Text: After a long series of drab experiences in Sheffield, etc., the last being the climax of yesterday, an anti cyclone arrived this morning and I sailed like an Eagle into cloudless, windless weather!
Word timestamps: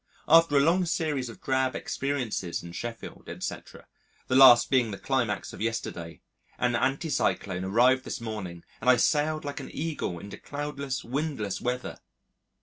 After 0.27 0.57
a 0.57 0.61
long 0.61 0.85
series 0.87 1.29
of 1.29 1.41
drab 1.43 1.75
experiences 1.75 2.63
in 2.63 2.71
Sheffield, 2.71 3.29
etc., 3.29 3.85
the 4.25 4.35
last 4.35 4.71
being 4.71 4.89
the 4.89 4.97
climax 4.97 5.53
of 5.53 5.61
yesterday, 5.61 6.21
an 6.57 6.75
anti 6.75 7.11
cyclone 7.11 7.63
arrived 7.65 8.03
this 8.03 8.19
morning 8.19 8.63
and 8.81 8.89
I 8.89 8.97
sailed 8.97 9.45
like 9.45 9.59
an 9.59 9.69
Eagle 9.71 10.17
into 10.17 10.39
cloudless, 10.39 11.03
windless 11.03 11.61
weather! 11.61 11.99